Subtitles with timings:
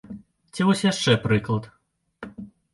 [0.53, 1.71] Ці вось яшчэ прыклад.